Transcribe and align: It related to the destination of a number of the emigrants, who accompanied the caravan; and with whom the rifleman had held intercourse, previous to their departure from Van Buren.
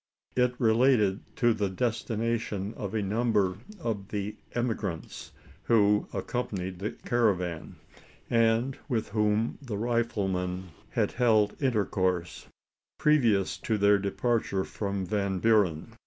It 0.35 0.59
related 0.59 1.19
to 1.35 1.53
the 1.53 1.69
destination 1.69 2.73
of 2.75 2.95
a 2.95 3.03
number 3.03 3.59
of 3.79 4.07
the 4.07 4.35
emigrants, 4.55 5.31
who 5.65 6.07
accompanied 6.11 6.79
the 6.79 6.89
caravan; 6.93 7.75
and 8.27 8.79
with 8.89 9.09
whom 9.09 9.59
the 9.61 9.77
rifleman 9.77 10.69
had 10.89 11.11
held 11.11 11.55
intercourse, 11.61 12.47
previous 12.97 13.57
to 13.57 13.77
their 13.77 13.99
departure 13.99 14.63
from 14.63 15.05
Van 15.05 15.37
Buren. 15.37 15.93